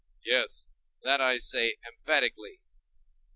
[0.25, 0.71] Yes,
[1.03, 2.63] that I say emphatically.